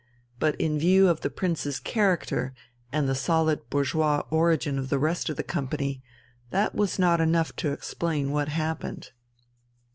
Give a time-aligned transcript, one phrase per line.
[0.39, 2.55] But in view of the Prince's character
[2.91, 6.01] and the solid bourgeois origin of the rest of the company,
[6.49, 9.11] that was not enough to explain what happened.